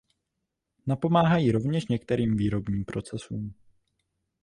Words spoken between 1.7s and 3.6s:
některým výrobním procesům.